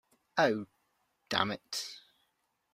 Oh, 0.35 0.65
damn 1.29 1.51
it! 1.51 1.99